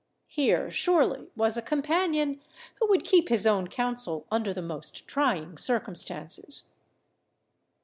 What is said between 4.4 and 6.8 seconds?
the most trying circumstances.